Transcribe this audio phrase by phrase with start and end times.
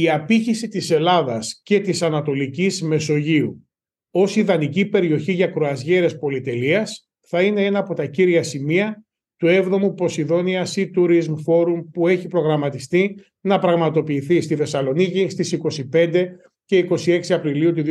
[0.00, 3.68] η απήχηση της Ελλάδας και της Ανατολικής Μεσογείου
[4.10, 9.04] ως ιδανική περιοχή για κρουαζιέρες πολυτελείας θα είναι ένα από τα κύρια σημεία
[9.36, 15.58] του 7ου Poseidon Sea Tourism Forum που έχει προγραμματιστεί να πραγματοποιηθεί στη Θεσσαλονίκη στις
[15.92, 16.24] 25
[16.64, 17.82] και 26 Απριλίου του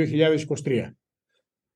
[0.64, 0.92] 2023.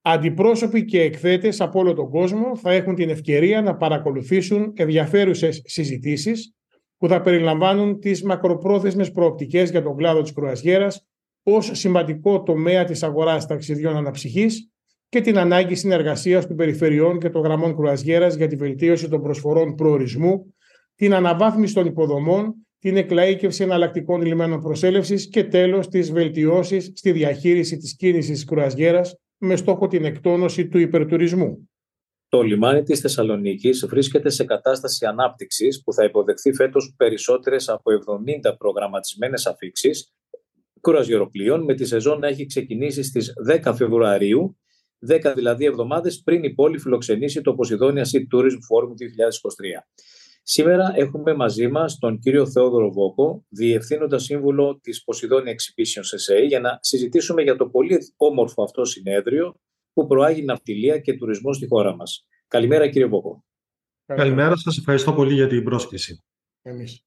[0.02, 6.56] Αντιπρόσωποι και εκθέτες από όλο τον κόσμο θα έχουν την ευκαιρία να παρακολουθήσουν ενδιαφέρουσες συζητήσεις
[7.02, 11.08] που θα περιλαμβάνουν τις μακροπρόθεσμες προοπτικές για τον κλάδο της κρουαζιέρας
[11.44, 14.72] ως σημαντικό τομέα της αγοράς ταξιδιών αναψυχής
[15.10, 19.76] και την ανάγκη συνεργασίας των περιφερειών και των γραμμών κρουαζιέρας για τη βελτίωση των προσφορών
[19.76, 20.54] προορισμού,
[20.96, 27.78] την αναβάθμιση των υποδομών, την εκλαΐκευση εναλλακτικών λιμένων προσέλευσης και τέλος τις βελτιώσεις στη διαχείριση
[27.78, 31.70] της κίνησης της κρουαζιέρας με στόχο την εκτόνωση του υπερτουρισμού.
[32.32, 37.92] Το λιμάνι της Θεσσαλονίκης βρίσκεται σε κατάσταση ανάπτυξης που θα υποδεχθεί φέτος περισσότερες από
[38.52, 40.14] 70 προγραμματισμένες αφήξεις
[40.82, 43.34] κρουαζιεροπλοίων με τη σεζόν να έχει ξεκινήσει στις
[43.64, 44.58] 10 Φεβρουαρίου,
[45.08, 49.84] 10 δηλαδή εβδομάδες πριν η πόλη φιλοξενήσει το Posidonia Sea Tourism Forum 2023.
[50.44, 56.60] Σήμερα έχουμε μαζί μας τον κύριο Θεόδωρο Βόκο, Διευθύνοντα Σύμβουλο της Posidonia Exhibition SA, για
[56.60, 59.56] να συζητήσουμε για το πολύ όμορφο αυτό συνέδριο
[59.94, 62.26] που προάγει ναυτιλία και τουρισμό στη χώρα μας.
[62.52, 63.44] Καλημέρα κύριε Βόκο.
[64.06, 66.24] Καλημέρα σας, ευχαριστώ πολύ για την πρόσκληση.
[66.62, 67.06] Εμείς.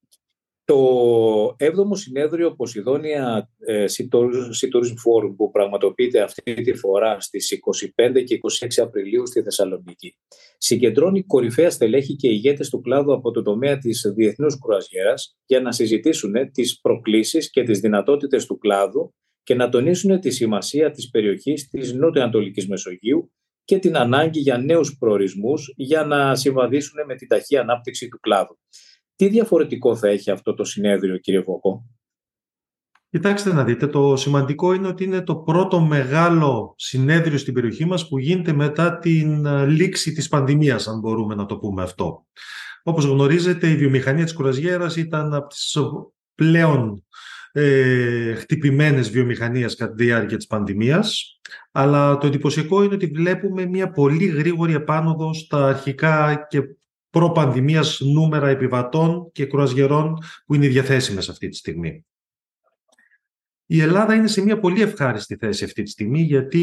[0.64, 7.58] Το 7ο συνέδριο Ποσειδόνια ε, Sea Tourism Forum που πραγματοποιείται αυτή τη φορά στις
[7.96, 10.16] 25 και 26 Απριλίου στη Θεσσαλονίκη
[10.58, 15.72] συγκεντρώνει κορυφαία στελέχη και ηγέτες του κλάδου από το τομέα της διεθνούς κουραζιέρας για να
[15.72, 21.68] συζητήσουν τις προκλήσεις και τις δυνατότητες του κλάδου και να τονίσουν τη σημασία της περιοχής
[21.68, 23.32] της Νότιο-Ανατολικής Μεσογείου
[23.64, 28.58] και την ανάγκη για νέους προορισμούς για να συμβαδίσουν με την ταχύ ανάπτυξη του κλάδου.
[29.16, 31.84] Τι διαφορετικό θα έχει αυτό το συνέδριο, κύριε Βόκο;
[33.14, 38.08] Κοιτάξτε να δείτε, το σημαντικό είναι ότι είναι το πρώτο μεγάλο συνέδριο στην περιοχή μας
[38.08, 42.26] που γίνεται μετά την ε, λήξη της πανδημίας, αν μπορούμε να το πούμε αυτό.
[42.82, 45.76] Όπως γνωρίζετε, η βιομηχανία της κουραζιέρας ήταν από τις
[46.34, 47.04] πλέον
[47.56, 51.38] ε, χτυπημένες βιομηχανίες κατά τη διάρκεια της πανδημίας.
[51.72, 56.60] Αλλά το εντυπωσιακό είναι ότι βλέπουμε μια πολύ γρήγορη επάνωδο στα αρχικά και
[57.10, 62.04] προπανδημίας νούμερα επιβατών και κρουαζιερών που είναι διαθέσιμες αυτή τη στιγμή.
[63.66, 66.60] Η Ελλάδα είναι σε μια πολύ ευχάριστη θέση αυτή τη στιγμή γιατί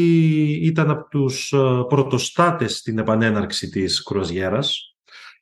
[0.62, 1.56] ήταν από τους ε,
[1.88, 4.91] πρωτοστάτες στην επανέναρξη της κρουαζιέρας.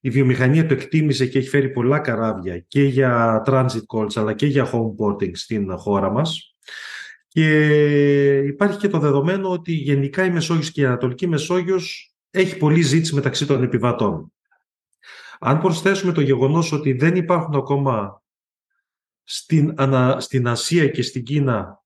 [0.00, 4.46] Η βιομηχανία το εκτίμησε και έχει φέρει πολλά καράβια και για transit calls αλλά και
[4.46, 6.54] για homeporting στην χώρα μας.
[7.28, 12.82] Και υπάρχει και το δεδομένο ότι γενικά η Μεσόγειος και η Ανατολική Μεσόγειος έχει πολλή
[12.82, 14.32] ζήτηση μεταξύ των επιβατών.
[15.38, 18.22] Αν προσθέσουμε το γεγονός ότι δεν υπάρχουν ακόμα
[19.24, 19.74] στην,
[20.18, 21.79] στην Ασία και στην Κίνα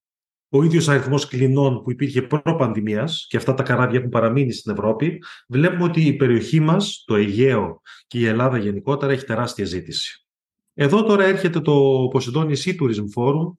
[0.56, 5.22] ο ίδιος αριθμός κλινών που υπήρχε προ-πανδημίας και αυτά τα καράβια έχουν παραμείνει στην Ευρώπη,
[5.48, 10.26] βλέπουμε ότι η περιοχή μας, το Αιγαίο και η Ελλάδα γενικότερα έχει τεράστια ζήτηση.
[10.74, 13.52] Εδώ τώρα έρχεται το Poseidon Sea Tourism Forum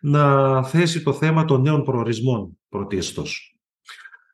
[0.00, 3.56] να θέσει το θέμα των νέων προορισμών πρωτίστως.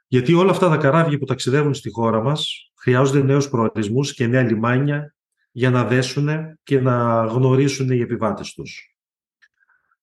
[0.06, 4.42] Γιατί όλα αυτά τα καράβια που ταξιδεύουν στη χώρα μας χρειάζονται νέους προορισμούς και νέα
[4.42, 5.14] λιμάνια
[5.50, 6.28] για να δέσουν
[6.62, 8.95] και να γνωρίσουν οι επιβάτες τους.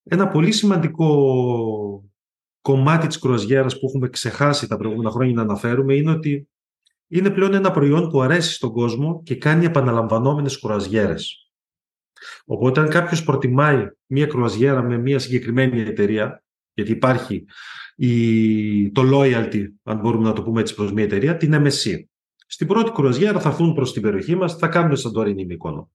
[0.04, 2.04] Ένα πολύ σημαντικό
[2.60, 6.48] κομμάτι της κρουαζιέρας που έχουμε ξεχάσει τα προηγούμενα χρόνια να αναφέρουμε είναι ότι
[7.08, 11.50] είναι πλέον ένα προϊόν που αρέσει στον κόσμο και κάνει επαναλαμβανόμενες κρουαζιέρες.
[12.44, 16.44] Οπότε αν κάποιος προτιμάει μία κρουαζιέρα με μία συγκεκριμένη εταιρεία,
[16.74, 17.44] γιατί υπάρχει
[17.96, 22.04] η, το loyalty, αν μπορούμε να το πούμε έτσι προς μία εταιρεία, την MSC.
[22.46, 25.90] Στην πρώτη κρουαζιέρα θα έρθουν προς την περιοχή μας, θα κάνουν Σαντορίνη Μύκονο.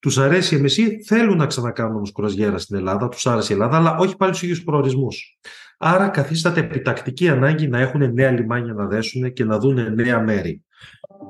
[0.00, 3.76] Τους αρέσει η MSC, θέλουν να ξανακάνουν όμω κρουαζιέρα στην Ελλάδα, τους άρεσε η Ελλάδα,
[3.76, 5.38] αλλά όχι πάλι στου ίδιους προορισμούς.
[5.78, 10.64] Άρα καθίσταται επιτακτική ανάγκη να έχουν νέα λιμάνια να δέσουν και να δουν νέα μέρη.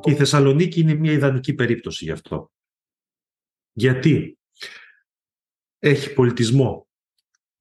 [0.00, 2.50] Και η Θεσσαλονίκη είναι μια ιδανική περίπτωση γι' αυτό.
[3.72, 4.38] Γιατί;
[5.78, 6.88] Έχει πολιτισμό,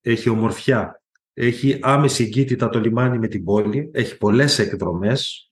[0.01, 1.04] έχει ομορφιά,
[1.34, 5.51] έχει άμεση εγκύτητα το λιμάνι με την πόλη, έχει πολλές εκδρομές,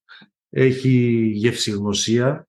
[0.50, 0.90] έχει
[1.34, 2.47] γευσηγνωσία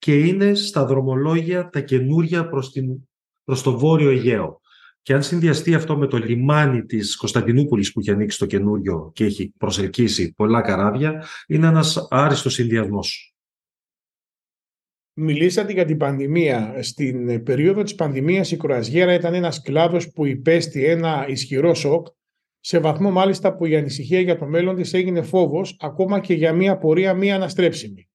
[0.00, 3.08] και είναι στα δρομολόγια τα καινούρια προς, την,
[3.44, 4.60] προς το βόρειο Αιγαίο.
[5.02, 9.24] Και αν συνδυαστεί αυτό με το λιμάνι της Κωνσταντινούπολης που έχει ανοίξει το καινούριο και
[9.24, 13.34] έχει προσελκύσει πολλά καράβια, είναι ένας άριστος συνδυασμός.
[15.12, 16.82] Μιλήσατε για την πανδημία.
[16.82, 22.06] Στην περίοδο της πανδημίας η κρουαζιέρα ήταν ένας κλάδος που υπέστη ένα ισχυρό σοκ
[22.60, 26.52] σε βαθμό μάλιστα που η ανησυχία για το μέλλον της έγινε φόβος ακόμα και για
[26.52, 28.09] μια πορεία μη αναστρέψιμη.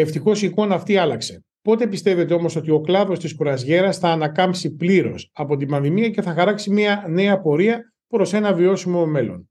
[0.00, 1.44] Ευτυχώς η εικόνα αυτή άλλαξε.
[1.62, 6.22] Πότε πιστεύετε όμως ότι ο κλάδος της κουραζιέρας θα ανακάμψει πλήρως από την πανδημία και
[6.22, 9.50] θα χαράξει μια νέα πορεία προς ένα βιώσιμο μέλλον;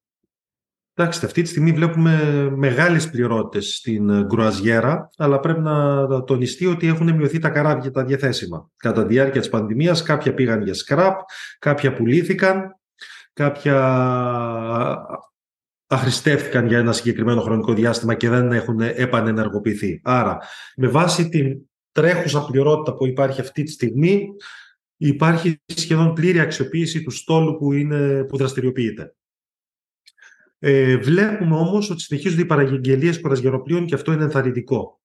[0.94, 7.16] Εντάξει, αυτή τη στιγμή βλέπουμε μεγάλες πληρότητες στην κρουαζιέρα, αλλά πρέπει να τονιστεί ότι έχουν
[7.16, 8.70] μειωθεί τα καράβια τα διαθέσιμα.
[8.78, 11.20] Κατά τη διάρκεια της πανδημίας κάποια πήγαν για σκραπ,
[11.60, 12.80] κάποια πουλήθηκαν,
[13.34, 13.76] κάποια
[15.88, 20.02] αχρηστεύτηκαν για ένα συγκεκριμένο χρονικό διάστημα και δεν έχουν επανενεργοποιηθεί.
[20.04, 20.38] Άρα,
[20.76, 21.58] με βάση την
[21.92, 24.28] τρέχουσα πληρότητα που υπάρχει αυτή τη στιγμή,
[24.98, 29.16] υπάρχει σχεδόν πλήρη αξιοποίηση του στόλου που, είναι, που δραστηριοποιείται.
[30.60, 35.02] Ε, βλέπουμε όμως ότι συνεχίζονται οι παραγγελίες κορασγεροπλοίων και αυτό είναι ενθαρρυντικό.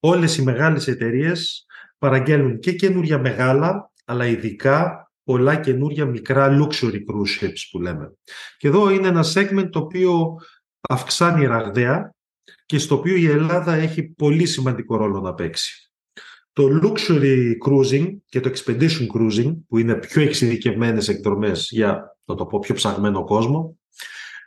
[0.00, 1.66] Όλες οι μεγάλες εταιρείες
[1.98, 8.12] παραγγέλνουν και καινούρια μεγάλα, αλλά ειδικά πολλά καινούρια μικρά luxury cruise ships που λέμε.
[8.58, 10.36] Και εδώ είναι ένα segment το οποίο
[10.80, 12.14] αυξάνει ραγδαία
[12.66, 15.92] και στο οποίο η Ελλάδα έχει πολύ σημαντικό ρόλο να παίξει.
[16.52, 22.46] Το luxury cruising και το expedition cruising, που είναι πιο εξειδικευμένες εκδρομές για, να το
[22.46, 23.78] πω, πιο ψαγμένο κόσμο,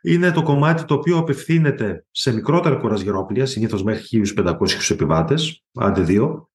[0.01, 4.55] είναι το κομμάτι το οποίο απευθύνεται σε μικρότερα κορασγερόπλια, συνήθως μέχρι 1.500
[4.89, 6.50] επιβάτες, άντε δύο,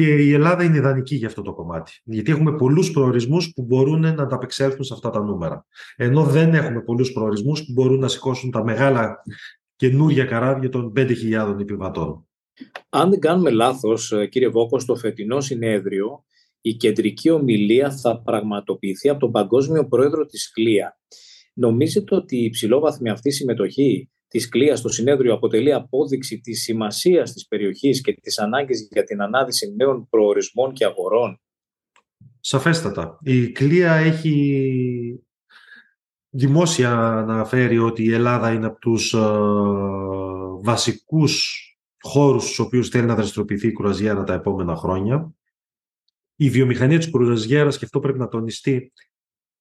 [0.00, 1.92] και η Ελλάδα είναι ιδανική για αυτό το κομμάτι.
[2.04, 5.66] Γιατί έχουμε πολλούς προορισμούς που μπορούν να ανταπεξέλθουν σε αυτά τα νούμερα.
[5.96, 9.16] Ενώ δεν έχουμε πολλούς προορισμούς που μπορούν να σηκώσουν τα μεγάλα
[9.76, 12.28] καινούργια καράβια των 5.000 επιβατών.
[12.88, 16.24] Αν δεν κάνουμε λάθος, ε, κύριε Βόκο, στο φετινό συνέδριο
[16.60, 20.98] η κεντρική ομιλία θα πραγματοποιηθεί από τον Παγκόσμιο Πρόεδρο της ΚΛΙΑ.
[21.54, 27.46] Νομίζετε ότι η υψηλόβαθμη αυτή συμμετοχή της ΚΛΙΑ στο συνέδριο αποτελεί απόδειξη της σημασίας της
[27.46, 31.40] περιοχής και της ανάγκης για την ανάδυση νέων προορισμών και αγορών.
[32.40, 33.18] Σαφέστατα.
[33.22, 35.24] Η ΚΛΙΑ έχει
[36.30, 39.18] δημόσια αναφέρει ότι η Ελλάδα είναι από τους ε,
[40.62, 41.64] βασικούς
[42.00, 45.34] χώρους στους οποίους θέλει να δραστηριοποιηθεί η κουραζιέρα τα επόμενα χρόνια.
[46.36, 48.92] Η βιομηχανία της κουραζιέρας, και αυτό πρέπει να τονιστεί,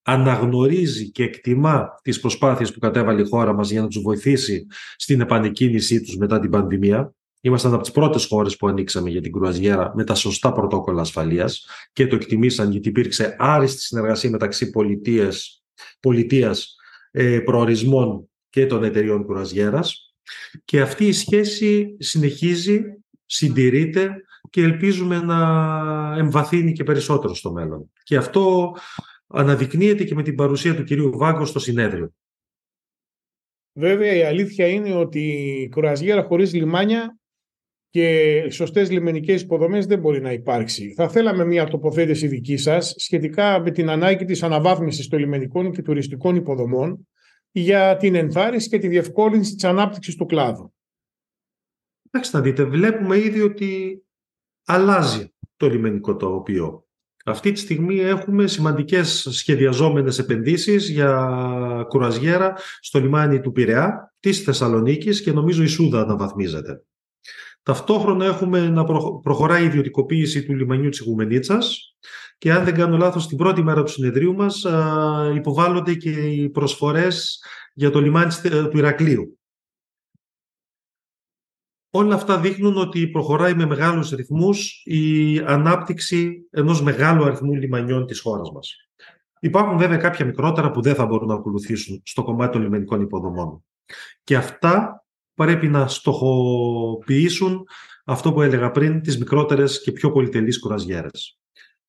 [0.10, 4.66] αναγνωρίζει και εκτιμά τις προσπάθειες που κατέβαλε η χώρα μας για να τους βοηθήσει
[4.96, 7.14] στην επανεκκίνησή τους μετά την πανδημία.
[7.42, 11.66] Ήμασταν από τις πρώτες χώρες που ανοίξαμε για την κρουαζιέρα με τα σωστά πρωτόκολλα ασφαλείας
[11.94, 15.64] και το εκτιμήσαν γιατί υπήρξε άριστη συνεργασία μεταξύ πολιτείας,
[16.00, 16.76] πολιτείας
[17.12, 20.14] ε, προορισμών και των εταιριών κουραζιέρας.
[20.66, 22.82] Και αυτή η σχέση συνεχίζει,
[23.26, 24.16] συντηρείται
[24.50, 25.38] και ελπίζουμε να
[26.18, 27.92] εμβαθύνει και περισσότερο στο μέλλον.
[28.04, 28.76] Και αυτό
[29.30, 32.14] αναδεικνύεται και με την παρουσία του κυρίου Βάγκο στο συνέδριο.
[33.74, 35.20] Βέβαια η αλήθεια είναι ότι
[35.62, 37.20] η κρουαζιέρα χωρίς λιμάνια
[37.90, 40.94] και σωστές λιμενικές υποδομές δεν μπορεί να υπάρξει.
[40.94, 45.82] Θα θέλαμε μια τοποθέτηση δική σας σχετικά με την ανάγκη της αναβάθμισης των λιμενικών και
[45.82, 47.08] τουριστικών υποδομών
[47.52, 50.74] για την ενθάρρυνση και τη διευκόλυνση της ανάπτυξης του κλάδου.
[52.12, 54.04] Εντάξει, να δείτε, βλέπουμε ήδη ότι
[54.66, 56.89] αλλάζει το λιμενικό τοπίο.
[57.26, 65.22] Αυτή τη στιγμή έχουμε σημαντικές σχεδιαζόμενες επενδύσεις για κουραζιέρα στο λιμάνι του Πειραιά, της Θεσσαλονίκης
[65.22, 66.84] και νομίζω η Σούδα αναβαθμίζεται.
[67.64, 68.84] Ταυτόχρονα έχουμε να
[69.24, 71.96] προχωράει η ιδιωτικοποίηση του λιμανιού της Ιγουμενίτσας
[72.38, 74.66] και αν δεν κάνω λάθος την πρώτη μέρα του συνεδρίου μας
[75.36, 77.44] υποβάλλονται και οι προσφορές
[77.74, 78.32] για το λιμάνι
[78.70, 79.39] του Ηρακλείου.
[81.92, 88.20] Όλα αυτά δείχνουν ότι προχωράει με μεγάλους ρυθμούς η ανάπτυξη ενός μεγάλου αριθμού λιμανιών της
[88.22, 88.76] χώρας μας.
[89.40, 93.64] Υπάρχουν βέβαια κάποια μικρότερα που δεν θα μπορούν να ακολουθήσουν στο κομμάτι των λιμενικών υποδομών.
[94.24, 97.68] Και αυτά πρέπει να στοχοποιήσουν
[98.06, 101.40] αυτό που έλεγα πριν, τις μικρότερες και πιο πολυτελείς κουραζιέρες.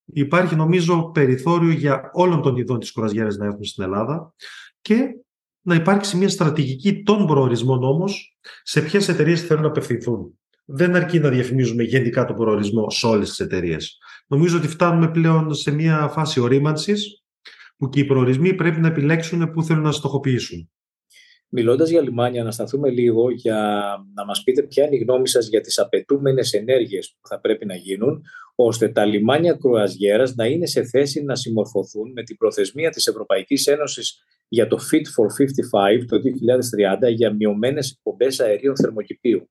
[0.05, 4.33] Υπάρχει νομίζω περιθώριο για όλων των ειδών της κουραζιέρες να έχουμε στην Ελλάδα
[4.81, 5.15] και
[5.61, 10.39] να υπάρξει μια στρατηγική των προορισμών όμως σε ποιες εταιρείες θέλουν να απευθυνθούν.
[10.65, 13.97] Δεν αρκεί να διαφημίζουμε γενικά τον προορισμό σε όλες τις εταιρείες.
[14.27, 17.23] Νομίζω ότι φτάνουμε πλέον σε μια φάση ορίμανσης
[17.77, 20.69] που και οι προορισμοί πρέπει να επιλέξουν πού θέλουν να στοχοποιήσουν.
[21.53, 23.81] Μιλώντας για λιμάνια, να σταθούμε λίγο για
[24.13, 27.65] να μας πείτε ποια είναι η γνώμη σας για τις απαιτούμενες ενέργειες που θα πρέπει
[27.65, 28.23] να γίνουν,
[28.55, 33.67] ώστε τα λιμάνια κρουαζιέρας να είναι σε θέση να συμμορφωθούν με την προθεσμία της Ευρωπαϊκής
[33.67, 35.27] Ένωσης για το Fit for
[36.01, 36.17] 55 το
[37.07, 39.49] 2030 για μειωμένες εκπομπές αερίων θερμοκηπίου.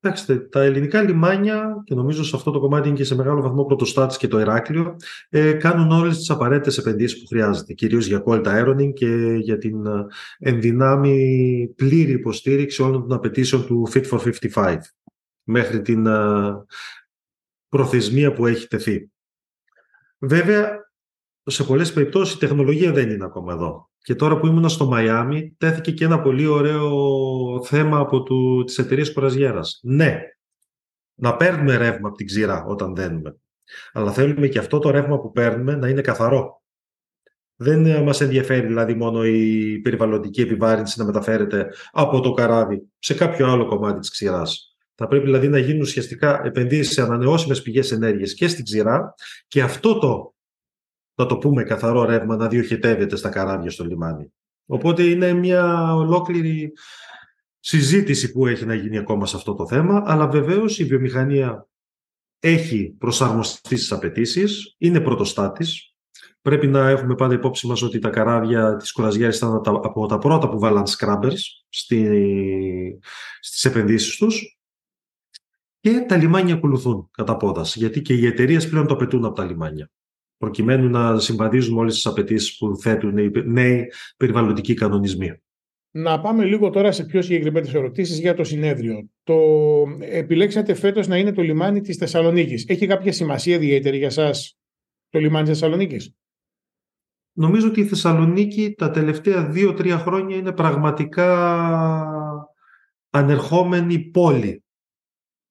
[0.00, 3.64] Κοιτάξτε, τα ελληνικά λιμάνια, και νομίζω σε αυτό το κομμάτι είναι και σε μεγάλο βαθμό
[3.64, 4.96] πρωτοστάτης και το Ηράκλειο,
[5.28, 9.86] ε, κάνουν όλες τις απαραίτητες επενδύσεις που χρειάζεται, κυρίως για cold ironing και για την
[9.86, 10.06] ε,
[10.38, 14.78] ενδυνάμει πλήρη υποστήριξη όλων των απαιτήσεων του Fit for 55
[15.42, 16.64] μέχρι την ε,
[17.68, 19.10] προθεσμία που έχει τεθεί.
[20.18, 20.92] Βέβαια,
[21.44, 23.92] σε πολλές περιπτώσεις η τεχνολογία δεν είναι ακόμα εδώ.
[24.04, 26.90] Και τώρα που ήμουν στο Μαϊάμι, τέθηκε και ένα πολύ ωραίο
[27.64, 29.80] θέμα από του, τις εταιρείες κοραζιέρας.
[29.82, 30.20] Ναι,
[31.14, 33.36] να παίρνουμε ρεύμα από την ξηρά όταν δένουμε.
[33.92, 36.62] Αλλά θέλουμε και αυτό το ρεύμα που παίρνουμε να είναι καθαρό.
[37.56, 43.46] Δεν μας ενδιαφέρει δηλαδή μόνο η περιβαλλοντική επιβάρυνση να μεταφέρεται από το καράβι σε κάποιο
[43.46, 44.76] άλλο κομμάτι της ξηράς.
[44.94, 49.14] Θα πρέπει δηλαδή να γίνουν ουσιαστικά επενδύσεις σε ανανεώσιμες πηγές ενέργειας και στην ξηρά
[49.48, 50.33] και αυτό το,
[51.14, 54.32] να το πούμε καθαρό ρεύμα, να διοχετεύεται στα καράβια στο λιμάνι.
[54.66, 56.72] Οπότε είναι μια ολόκληρη
[57.58, 61.68] συζήτηση που έχει να γίνει ακόμα σε αυτό το θέμα, αλλά βεβαίως η βιομηχανία
[62.38, 65.94] έχει προσαρμοστεί στις απαιτήσεις, είναι πρωτοστάτης.
[66.42, 70.48] Πρέπει να έχουμε πάντα υπόψη μας ότι τα καράβια της κουραζιέρης ήταν από τα πρώτα
[70.48, 72.08] που βάλαν scrubbers στη,
[73.40, 74.58] στις επενδύσεις τους
[75.80, 79.44] και τα λιμάνια ακολουθούν κατά πόδας, γιατί και οι εταιρείες πλέον το απαιτούν από τα
[79.44, 79.90] λιμάνια
[80.44, 83.86] προκειμένου να συμβαδίζουν όλες τις απαιτήσεις που θέτουν οι νέοι
[84.16, 85.42] περιβαλλοντικοί κανονισμοί.
[85.90, 89.08] Να πάμε λίγο τώρα σε πιο συγκεκριμένες ερωτήσεις για το συνέδριο.
[89.22, 89.36] Το
[90.00, 92.64] επιλέξατε φέτος να είναι το λιμάνι της Θεσσαλονίκης.
[92.68, 94.30] Έχει κάποια σημασία ιδιαίτερη για εσά
[95.08, 96.14] το λιμάνι της Θεσσαλονίκης;
[97.32, 101.28] Νομίζω ότι η Θεσσαλονίκη τα τελευταία δύο-τρία χρόνια είναι πραγματικά
[103.10, 104.64] ανερχόμενη πόλη.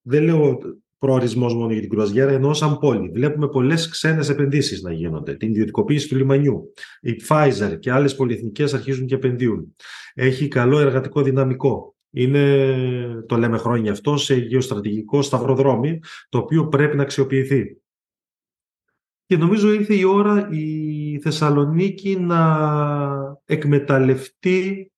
[0.02, 0.60] Δεν λέω
[1.04, 3.10] προορισμός μόνο για την κρουαζιέρα, ενώ σαν πόλη.
[3.10, 5.36] Βλέπουμε πολλές ξένες επενδύσεις να γίνονται.
[5.36, 6.74] Την ιδιωτικοποίηση του λιμανιού.
[7.02, 9.76] Η Pfizer και άλλες πολυεθνικές αρχίζουν και επενδύουν.
[10.14, 11.96] Έχει καλό εργατικό δυναμικό.
[12.10, 17.78] Είναι, το λέμε χρόνια αυτό, σε γεωστρατηγικό σταυροδρόμι, το οποίο πρέπει να αξιοποιηθεί.
[19.26, 24.92] Και νομίζω ήρθε η ώρα η Θεσσαλονίκη να εκμεταλλευτεί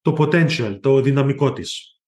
[0.00, 1.99] το potential, το δυναμικό της.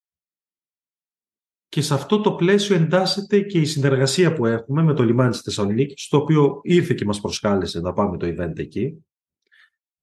[1.73, 5.41] Και σε αυτό το πλαίσιο εντάσσεται και η συνεργασία που έχουμε με το λιμάνι της
[5.41, 9.05] Θεσσαλονίκης, το οποίο ήρθε και μας προσκάλεσε να πάμε το event εκεί.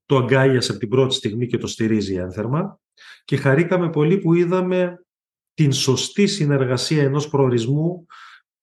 [0.06, 2.80] Το αγκάλιασε από την πρώτη στιγμή και το στηρίζει ένθερμα.
[3.26, 5.06] Και χαρήκαμε πολύ που είδαμε
[5.54, 8.06] την σωστή συνεργασία ενός προορισμού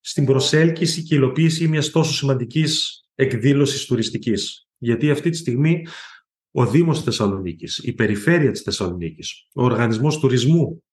[0.01, 4.69] στην προσέλκυση και υλοποίηση μιας τόσο σημαντικής εκδήλωσης τουριστικής.
[4.79, 5.87] Γιατί αυτή τη στιγμή
[6.51, 10.85] ο Δήμος Θεσσαλονίκης, η Περιφέρεια της Θεσσαλονίκης, ο Οργανισμός Τουρισμού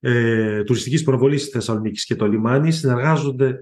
[0.00, 3.58] ε, τουριστικής προβολής της Θεσσαλονίκης και το λιμάνι συνεργάζονται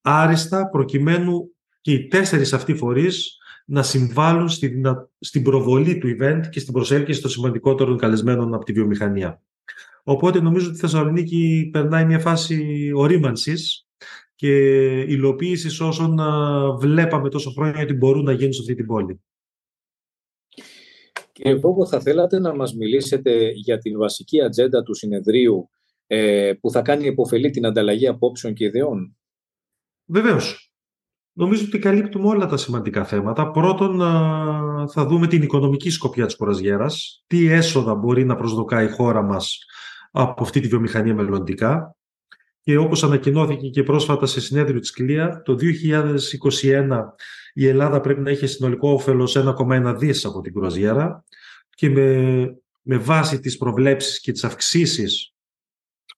[0.00, 4.80] άριστα προκειμένου και οι τέσσερις αυτοί φορείς να συμβάλλουν στη,
[5.18, 9.42] στην προβολή του event και στην προσέλκυση των σημαντικότερων καλεσμένων από τη βιομηχανία.
[10.02, 13.86] Οπότε νομίζω ότι η Θεσσαλονίκη περνάει μια φάση ορίμανσης
[14.34, 14.50] και
[15.00, 16.20] υλοποίησης όσων
[16.78, 19.20] βλέπαμε τόσο χρόνια ότι μπορούν να γίνουν σε αυτή την πόλη.
[21.32, 25.70] Κύριε Βόγκο, θα θέλατε να μας μιλήσετε για την βασική ατζέντα του συνεδρίου
[26.06, 29.16] ε, που θα κάνει υποφελή την ανταλλαγή απόψεων και ιδεών;
[30.06, 30.72] Βεβαίως.
[31.34, 33.50] Νομίζω ότι καλύπτουμε όλα τα σημαντικά θέματα.
[33.50, 33.98] Πρώτον,
[34.88, 37.24] θα δούμε την οικονομική σκοπιά της κοραζιέρας.
[37.26, 39.58] Τι έσοδα μπορεί να προσδοκάει η χώρα μας
[40.10, 41.96] από αυτή τη βιομηχανία μελλοντικά.
[42.62, 45.56] Και όπως ανακοινώθηκε και πρόσφατα σε συνέδριο της ΚΛΙΑ, το
[46.62, 47.02] 2021
[47.52, 51.24] η Ελλάδα πρέπει να έχει συνολικό όφελος 1,1 δις από την κρουαζιέρα
[51.74, 52.44] και με,
[52.82, 55.34] με βάση τις προβλέψεις και τις αυξήσεις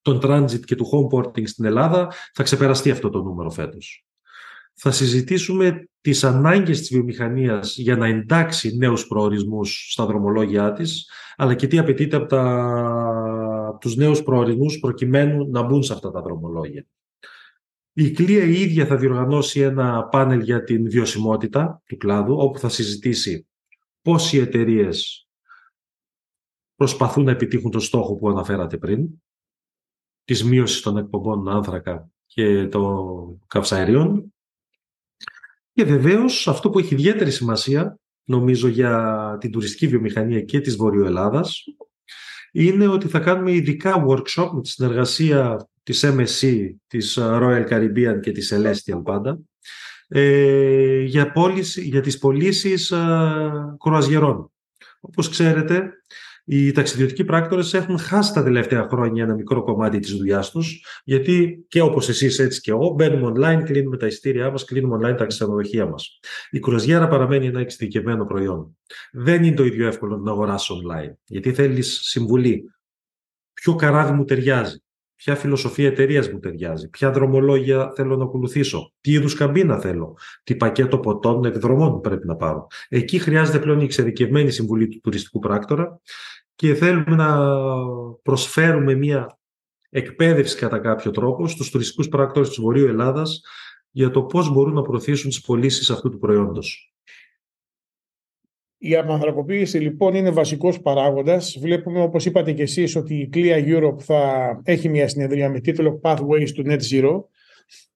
[0.03, 4.05] των transit και του homeporting στην Ελλάδα θα ξεπεραστεί αυτό το νούμερο φέτος.
[4.75, 11.55] Θα συζητήσουμε τις ανάγκες της βιομηχανίας για να εντάξει νέους προορισμούς στα δρομολόγια της, αλλά
[11.55, 12.43] και τι απαιτείται από, τα,
[13.51, 16.87] από τους νέους προορισμούς προκειμένου να μπουν σε αυτά τα δρομολόγια.
[17.93, 22.69] Η Κλία η ίδια θα διοργανώσει ένα πάνελ για την βιωσιμότητα του κλάδου, όπου θα
[22.69, 23.47] συζητήσει
[24.03, 25.29] πώς οι εταιρείες
[26.77, 29.09] προσπαθούν να επιτύχουν το στόχο που αναφέρατε πριν,
[30.25, 34.35] της μείωσης των εκπομπών άνθρακα και των καυσαερίων.
[35.73, 41.65] Και βεβαίως αυτό που έχει ιδιαίτερη σημασία, νομίζω για την τουριστική βιομηχανία και της Βορειοελλάδας,
[42.57, 48.33] είναι ότι θα κάνουμε ειδικά workshop με τη συνεργασία της MSC, της Royal Caribbean και
[48.33, 49.39] της Celestial πάντα,
[50.09, 54.53] ε, για, πώληση, για τις πωλήσεις ε, κρουαζιερών.
[55.01, 55.91] Όπως ξέρετε,
[56.45, 61.65] οι ταξιδιωτικοί πράκτορες έχουν χάσει τα τελευταία χρόνια ένα μικρό κομμάτι της δουλειάς τους, γιατί
[61.69, 65.27] και όπως εσείς έτσι και εγώ μπαίνουμε online, κλείνουμε τα ειστήριά μας, κλείνουμε online τα
[65.27, 66.19] ξενοδοχεία μας.
[66.51, 68.77] Η κρουαζιέρα παραμένει ένα εξειδικευμένο προϊόν.
[69.13, 72.65] Δεν είναι το ίδιο εύκολο να αγοράσει online, γιατί θέλεις συμβουλή.
[73.53, 74.84] Ποιο καράβι μου ταιριάζει,
[75.25, 80.57] ποια φιλοσοφία εταιρείας μου ταιριάζει, ποια δρομολόγια θέλω να ακολουθήσω, τι είδους καμπίνα θέλω, τι
[80.57, 82.67] πακέτο ποτών εκδρομών πρέπει να πάρω.
[82.89, 86.01] Εκεί χρειάζεται πλέον η εξειδικευμένη συμβουλή του τουριστικού πράκτορα
[86.55, 87.39] και θέλουμε να
[88.23, 89.39] προσφέρουμε μια
[89.91, 93.41] εκπαίδευση κατά κάποιο τρόπο στους τουριστικούς πράκτορες της Βορείου Ελλάδας
[93.91, 96.94] για το πώς μπορούν να προωθήσουν τις πωλήσεις αυτού του προϊόντος.
[98.87, 101.59] Η απανθρακοποίηση λοιπόν είναι βασικός παράγοντας.
[101.61, 106.01] Βλέπουμε όπως είπατε και εσείς ότι η Clear Europe θα έχει μια συνεδρία με τίτλο
[106.03, 107.23] Pathways to Net Zero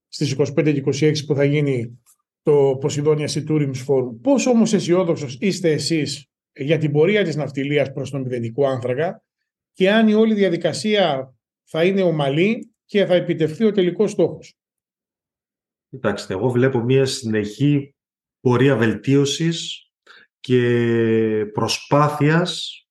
[0.08, 2.00] στις 25 και 26 που θα γίνει
[2.42, 4.16] το Poseidon Sea Tourism Forum.
[4.22, 9.22] Πόσο όμως αισιόδοξος είστε εσείς για την πορεία της ναυτιλίας προς τον μηδενικό άνθρακα
[9.72, 14.56] και αν η όλη διαδικασία θα είναι ομαλή και θα επιτευχθεί ο τελικός στόχος;
[15.90, 17.94] Κοιτάξτε, εγώ βλέπω μια συνεχή
[18.40, 19.87] πορεία βελτίωσης
[20.48, 22.82] και προσπάθειας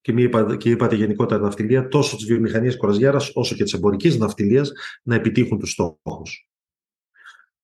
[0.00, 4.18] και, μη είπα, και είπατε γενικότερα ναυτιλία, τόσο της βιομηχανίας κοραζιάρας όσο και της εμπορικής
[4.18, 6.48] ναυτιλίας να επιτύχουν τους στόχους.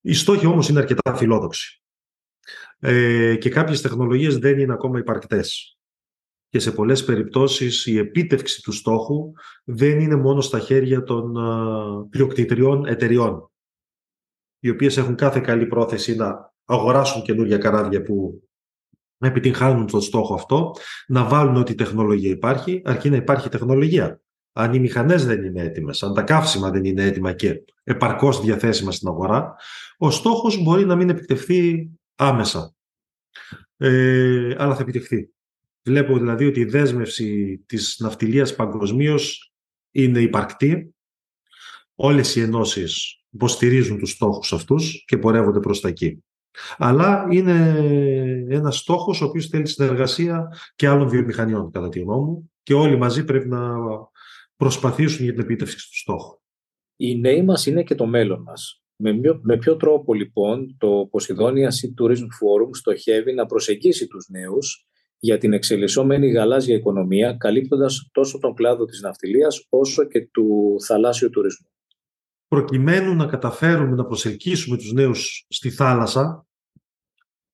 [0.01, 1.83] Οι στόχοι όμως είναι αρκετά φιλόδοξοι.
[2.79, 5.79] Ε, και κάποιες τεχνολογίες δεν είναι ακόμα υπαρκτές.
[6.49, 9.33] Και σε πολλές περιπτώσεις η επίτευξη του στόχου
[9.65, 11.33] δεν είναι μόνο στα χέρια των
[12.11, 13.51] πλειοκτητριών εταιριών,
[14.59, 18.43] οι οποίες έχουν κάθε καλή πρόθεση να αγοράσουν καινούργια καράβια που
[19.21, 20.71] να επιτυγχάνουν τον στόχο αυτό,
[21.07, 24.21] να βάλουν ό,τι τεχνολογία υπάρχει, αρκεί να υπάρχει τεχνολογία.
[24.53, 28.93] Αν οι μηχανές δεν είναι έτοιμες, αν τα καύσιμα δεν είναι έτοιμα και επαρκώς διαθέσιμα
[28.93, 29.55] στην αγορά,
[29.99, 32.75] ο στόχος μπορεί να μην επιτευχθεί άμεσα.
[33.77, 35.31] Ε, αλλά θα επιτευχθεί.
[35.83, 39.53] Βλέπω δηλαδή ότι η δέσμευση της ναυτιλίας παγκοσμίως
[39.91, 40.95] είναι υπαρκτή.
[41.95, 46.25] Όλες οι ενώσεις υποστηρίζουν τους στόχους αυτούς και πορεύονται προς τα εκεί.
[46.77, 47.77] Αλλά είναι
[48.49, 52.97] ένας στόχος ο οποίος θέλει συνεργασία και άλλων βιομηχανιών, κατά τη γνώμη μου, και όλοι
[52.97, 53.77] μαζί πρέπει να
[54.57, 56.39] προσπαθήσουν για την επίτευξη του στόχου.
[56.97, 58.83] Οι νέοι μας είναι και το μέλλον μας.
[58.97, 64.87] Με, με ποιο τρόπο λοιπόν το Poseidon Sea Tourism Forum στοχεύει να προσεγγίσει τους νέους
[65.19, 71.31] για την εξελισσόμενη γαλάζια οικονομία, καλύπτοντας τόσο τον κλάδο της ναυτιλίας όσο και του θαλάσσιου
[71.31, 71.69] τουρισμού;
[72.51, 76.47] Προκειμένου να καταφέρουμε να προσελκύσουμε τους νέους στη θάλασσα,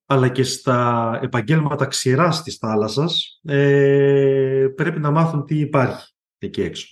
[0.07, 6.87] αλλά και στα επαγγέλματα ξηράς της θάλασσας, ε, πρέπει να μάθουν τι υπάρχει εκεί έξω.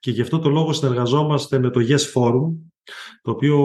[0.00, 2.52] Και γι' αυτό το λόγο συνεργαζόμαστε με το Yes Forum,
[3.22, 3.58] το οποίο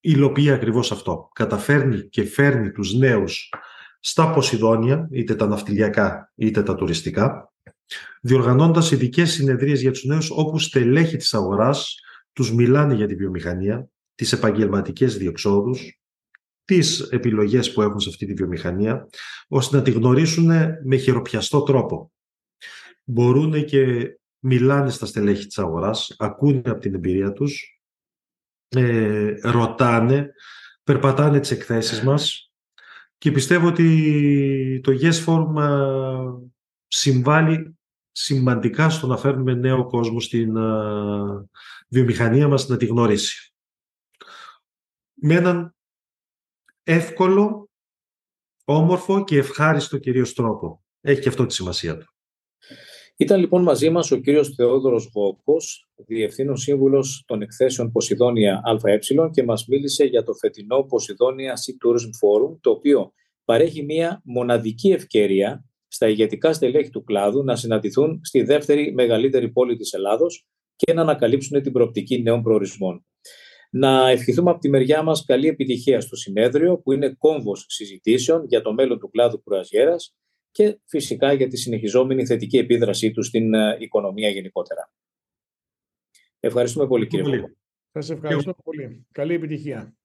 [0.00, 1.28] υλοποιεί ακριβώς αυτό.
[1.32, 3.52] Καταφέρνει και φέρνει τους νέους
[4.00, 7.52] στα Ποσειδόνια, είτε τα ναυτιλιακά είτε τα τουριστικά,
[8.20, 11.96] διοργανώντας ειδικές συνεδρίες για τους νέους όπου στελέχη της αγοράς
[12.32, 16.00] τους μιλάνε για τη βιομηχανία, τις επαγγελματικές διεξόδους,
[16.64, 19.08] τις επιλογές που έχουν σε αυτή τη βιομηχανία,
[19.48, 20.50] ώστε να τη γνωρίσουν
[20.84, 22.12] με χειροπιαστό τρόπο.
[23.04, 27.80] Μπορούν και μιλάνε στα στελέχη της αγοράς, ακούνε από την εμπειρία τους,
[28.68, 30.32] ε, ρωτάνε,
[30.84, 32.52] περπατάνε τις εκθέσεις μας
[33.18, 36.48] και πιστεύω ότι το Yes Forum ε,
[36.86, 37.78] συμβάλλει
[38.12, 40.56] σημαντικά στο να φέρνουμε νέο κόσμο στην
[41.92, 43.54] βιομηχανία μας να τη γνωρίσει.
[45.12, 45.76] Με έναν
[46.82, 47.70] εύκολο,
[48.64, 50.84] όμορφο και ευχάριστο κυρίως τρόπο.
[51.00, 52.06] Έχει και αυτό τη σημασία του.
[53.16, 58.98] Ήταν λοιπόν μαζί μας ο κύριος Θεόδωρος Γόκος, Διευθύνων Σύμβουλος των Εκθέσεων Ποσειδόνια ΑΕ
[59.30, 63.12] και μας μίλησε για το φετινό Ποσειδόνια Sea Tourism Forum, το οποίο
[63.44, 69.76] παρέχει μια μοναδική ευκαιρία στα ηγετικά στελέχη του κλάδου να συναντηθούν στη δεύτερη μεγαλύτερη πόλη
[69.76, 70.46] της Ελλάδος
[70.86, 73.06] και να ανακαλύψουν την προοπτική νέων προορισμών.
[73.70, 78.62] Να ευχηθούμε από τη μεριά μας καλή επιτυχία στο συνέδριο που είναι κόμβος συζητήσεων για
[78.62, 80.14] το μέλλον του κλάδου κουραζιέρας
[80.50, 84.92] και φυσικά για τη συνεχιζόμενη θετική επίδρασή του στην ε, οικονομία γενικότερα.
[86.40, 87.44] Ευχαριστούμε πολύ κύριε
[87.92, 89.06] Σας ευχαριστώ πολύ.
[89.12, 89.96] Καλή επιτυχία.